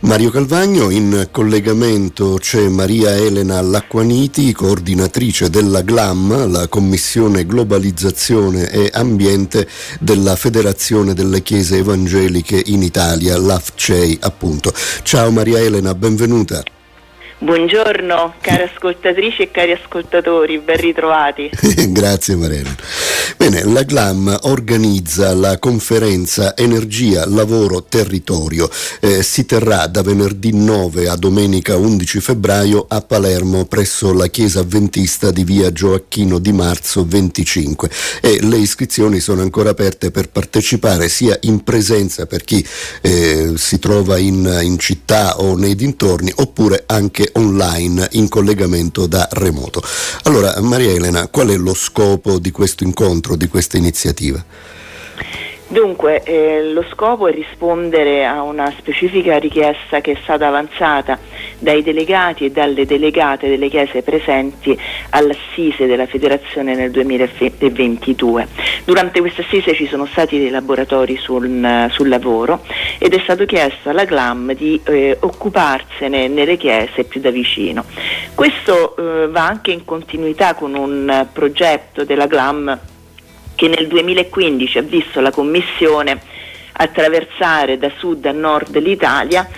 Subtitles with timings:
[0.00, 8.90] Mario Calvagno, in collegamento c'è Maria Elena Lacquaniti, coordinatrice della GLAM, la Commissione Globalizzazione e
[8.92, 9.66] Ambiente
[9.98, 14.72] della Federazione delle Chiese Evangeliche in Italia, l'AFCEI appunto.
[15.02, 16.62] Ciao Maria Elena, benvenuta.
[17.40, 21.48] Buongiorno cari ascoltatrici e cari ascoltatori, ben ritrovati.
[21.90, 22.74] Grazie Marena.
[23.48, 28.68] Bene, la GLAM organizza la conferenza Energia, Lavoro, Territorio.
[29.00, 34.60] Eh, si terrà da venerdì 9 a domenica 11 febbraio a Palermo presso la chiesa
[34.60, 41.08] avventista di via Gioacchino di Marzo 25 e le iscrizioni sono ancora aperte per partecipare
[41.08, 42.62] sia in presenza per chi
[43.00, 49.26] eh, si trova in, in città o nei dintorni oppure anche online in collegamento da
[49.32, 49.82] remoto.
[50.24, 54.44] Allora, Maria Elena, qual è lo scopo di questo incontro, di questa iniziativa?
[55.70, 61.18] Dunque, eh, lo scopo è rispondere a una specifica richiesta che è stata avanzata
[61.58, 64.78] dai delegati e dalle delegate delle chiese presenti
[65.10, 68.48] all'assise della federazione nel 2022.
[68.86, 72.64] Durante questa assise ci sono stati dei laboratori sul, sul lavoro
[72.98, 77.84] ed è stato chiesto alla GLAM di eh, occuparsene nelle chiese più da vicino.
[78.34, 82.96] Questo eh, va anche in continuità con un progetto della GLAM
[83.58, 86.20] che nel 2015 ha visto la Commissione
[86.70, 89.48] attraversare da sud a nord l'Italia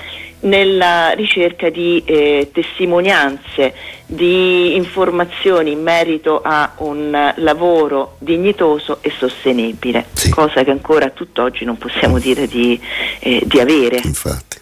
[0.40, 3.74] nella ricerca di eh, testimonianze,
[4.06, 10.30] di informazioni in merito a un lavoro dignitoso e sostenibile, sì.
[10.30, 12.80] cosa che ancora a tutt'oggi non possiamo dire di,
[13.18, 14.00] eh, di avere.
[14.02, 14.56] Infatti.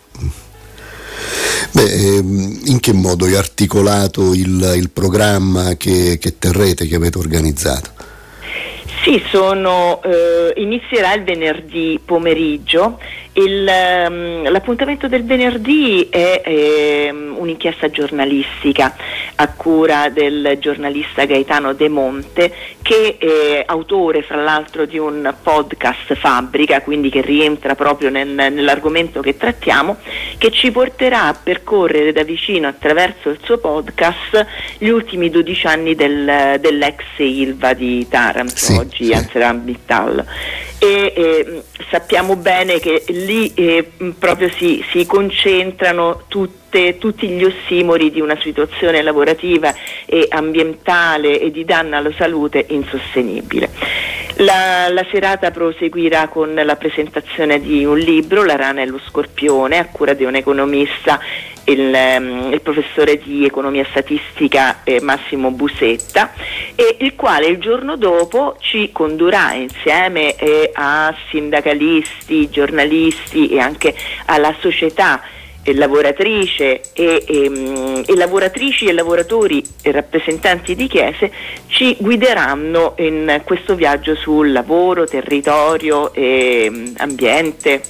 [1.70, 7.18] Beh, ehm, in che modo è articolato il, il programma che, che terrete, che avete
[7.18, 7.97] organizzato?
[9.02, 12.98] Sì, sono, eh, inizierà il venerdì pomeriggio
[13.38, 13.70] il,
[14.08, 18.96] um, l'appuntamento del venerdì è eh, un'inchiesta giornalistica
[19.36, 26.14] a cura del giornalista Gaetano De Monte che è autore fra l'altro di un podcast
[26.14, 29.96] Fabbrica, quindi che rientra proprio nel, nell'argomento che trattiamo,
[30.38, 34.46] che ci porterà a percorrere da vicino attraverso il suo podcast
[34.78, 39.26] gli ultimi 12 anni del, dell'ex Ilva di Taranto, sì, oggi sì.
[39.62, 40.24] Mittal.
[40.80, 48.10] E, eh, sappiamo bene che lì eh, proprio si, si concentrano tutte, tutti gli ossimori
[48.10, 49.74] di una situazione lavorativa
[50.06, 53.70] e ambientale e di danno alla salute insostenibile.
[54.36, 59.78] La, la, serata proseguirà con la presentazione di un libro, La rana e lo scorpione,
[59.78, 61.18] a cura di un economista,
[61.68, 66.32] il, um, il professore di economia statistica eh, Massimo Busetta,
[66.74, 73.94] e il quale il giorno dopo ci condurrà insieme eh, a sindacalisti, giornalisti e anche
[74.26, 75.20] alla società
[75.74, 81.30] lavoratrice e, e, e, lavoratrici e lavoratori e rappresentanti di chiese
[81.66, 87.82] ci guideranno in questo viaggio sul lavoro, territorio e ambiente.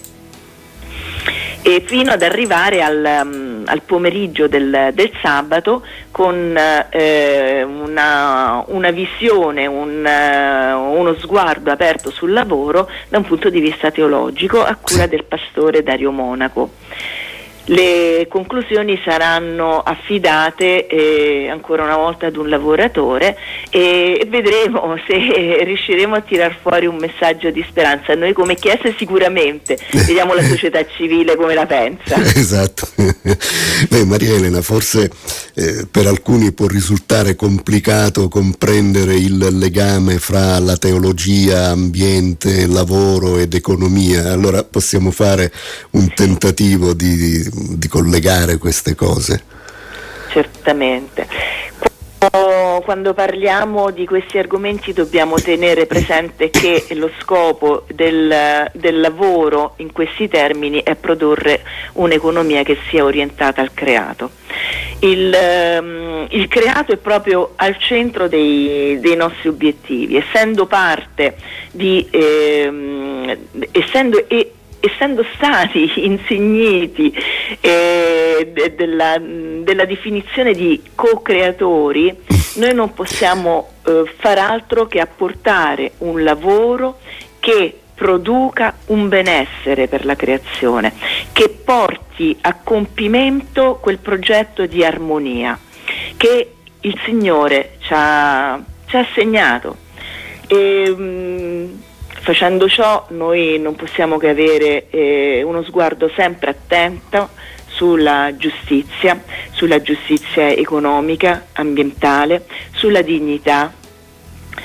[1.62, 3.05] E fino ad arrivare al,
[3.69, 6.56] al pomeriggio del, del, sabato con
[6.91, 13.61] eh, una, una, visione, un, uh, uno sguardo aperto sul lavoro da un punto di
[13.61, 16.71] vista teologico a cura del pastore Dario Monaco.
[17.71, 23.37] Le conclusioni saranno affidate eh, ancora una volta ad un lavoratore
[23.69, 28.15] e vedremo se riusciremo a tirar fuori un messaggio di speranza.
[28.15, 32.17] Noi come Chiesa sicuramente, vediamo la società civile come la pensa.
[32.17, 32.89] Esatto.
[32.97, 35.11] Beh, Maria Elena, forse
[35.55, 43.53] eh, per alcuni può risultare complicato comprendere il legame fra la teologia, ambiente, lavoro ed
[43.53, 44.33] economia.
[44.33, 45.53] Allora possiamo fare
[45.91, 49.43] un tentativo di di collegare queste cose.
[50.31, 51.27] Certamente.
[52.19, 59.93] Quando parliamo di questi argomenti dobbiamo tenere presente che lo scopo del, del, lavoro in
[59.93, 64.31] questi termini è produrre un'economia che sia orientata al creato.
[65.01, 65.33] Il,
[65.81, 71.37] um, il creato è proprio al centro dei, dei nostri obiettivi, essendo parte
[71.71, 73.37] di, ehm,
[73.71, 77.15] essendo e essendo stati insigniti
[77.60, 82.16] eh, de, della, della, definizione di co-creatori,
[82.57, 86.98] noi non possiamo eh, far altro che apportare un lavoro
[87.41, 90.92] che produca un benessere per la creazione,
[91.33, 95.59] che porti a compimento quel progetto di armonia
[96.16, 99.77] che il Signore ci ha, ci ha assegnato.
[100.47, 101.80] E, mh, mm,
[102.28, 107.30] Facendo ciò noi non possiamo che avere eh, uno sguardo sempre attento
[107.69, 109.19] sulla giustizia,
[109.53, 113.72] sulla giustizia economica, ambientale, sulla dignità,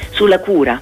[0.09, 0.81] sulla cura.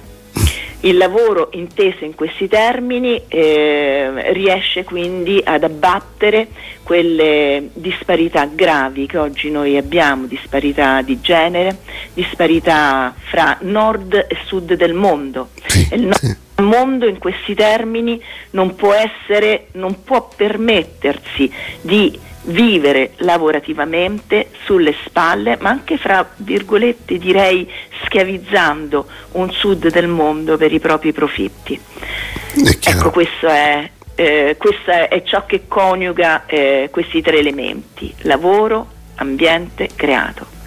[0.80, 6.48] Il lavoro inteso in questi termini eh, riesce quindi ad abbattere
[6.82, 11.76] quelle disparità gravi che oggi noi abbiamo, disparità di genere,
[12.12, 15.50] disparità fra nord e sud del mondo.
[15.64, 16.40] Sì.
[16.72, 21.52] Mondo in questi termini non può essere, non può permettersi
[21.82, 27.70] di vivere lavorativamente sulle spalle, ma anche fra virgolette direi
[28.04, 31.78] schiavizzando un sud del mondo per i propri profitti.
[31.78, 32.88] È.
[32.88, 38.86] Ecco, questo è, eh, questo è ciò che coniuga eh, questi tre elementi, lavoro,
[39.16, 40.61] ambiente, creato.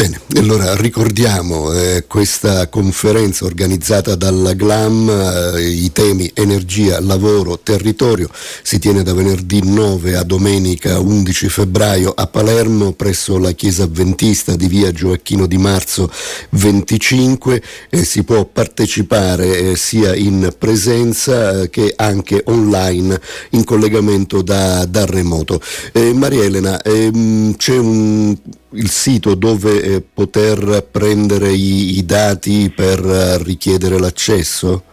[0.00, 5.10] Bene, allora ricordiamo eh, questa conferenza organizzata dalla GLAM,
[5.56, 8.30] eh, i temi energia, lavoro, territorio,
[8.62, 14.56] si tiene da venerdì 9 a domenica 11 febbraio a Palermo presso la chiesa avventista
[14.56, 16.10] di via Gioacchino di Marzo
[16.48, 23.20] 25 e si può partecipare eh, sia in presenza eh, che anche online
[23.50, 25.60] in collegamento da, da remoto.
[25.92, 28.34] Eh, Maria Elena, ehm, c'è un
[28.72, 34.84] il sito dove eh, poter prendere i, i dati per eh, richiedere l'accesso?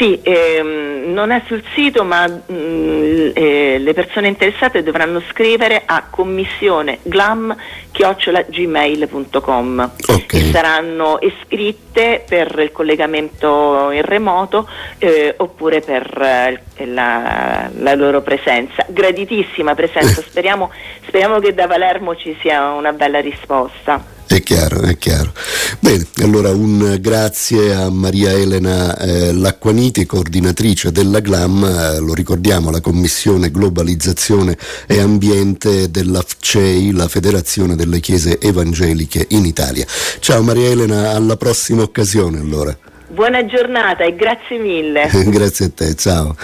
[0.00, 6.06] Sì, ehm, non è sul sito, ma mh, eh, le persone interessate dovranno scrivere a
[6.08, 7.54] commissione glam
[7.92, 10.32] gmail.com Ok.
[10.32, 14.66] e saranno iscritte per il collegamento in remoto
[14.96, 18.86] eh, oppure per eh, la, la loro presenza.
[18.88, 20.70] Graditissima presenza, speriamo,
[21.06, 24.18] speriamo che da Palermo ci sia una bella risposta.
[24.32, 25.32] È chiaro, è chiaro.
[25.80, 32.70] Bene, allora un grazie a Maria Elena eh, Lacquaniti, coordinatrice della GLAM, eh, lo ricordiamo,
[32.70, 34.56] la Commissione Globalizzazione
[34.86, 39.84] e Ambiente della FCEI, la Federazione delle Chiese Evangeliche in Italia.
[40.20, 42.78] Ciao Maria Elena, alla prossima occasione allora.
[43.08, 45.10] Buona giornata e grazie mille.
[45.26, 46.36] grazie a te, ciao.